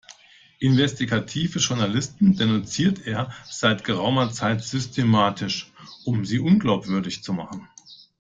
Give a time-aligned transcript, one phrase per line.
[0.57, 5.71] Investigative Journalisten denunziert er seit geraumer Zeit systematisch,
[6.05, 7.69] um sie unglaubwürdig zu machen.